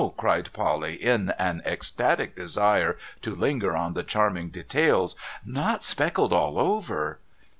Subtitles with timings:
[0.17, 6.57] cried Polly, in an ecstatic desire to linger on the charming details.' Not speckled all
[6.57, 7.19] over